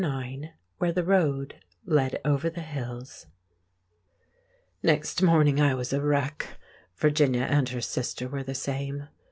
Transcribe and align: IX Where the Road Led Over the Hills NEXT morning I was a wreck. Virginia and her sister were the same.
IX 0.03 0.47
Where 0.79 0.91
the 0.91 1.03
Road 1.03 1.63
Led 1.85 2.19
Over 2.25 2.49
the 2.49 2.63
Hills 2.63 3.27
NEXT 4.81 5.21
morning 5.21 5.61
I 5.61 5.75
was 5.75 5.93
a 5.93 6.01
wreck. 6.01 6.57
Virginia 6.95 7.43
and 7.43 7.69
her 7.69 7.81
sister 7.81 8.27
were 8.27 8.41
the 8.41 8.55
same. 8.55 9.09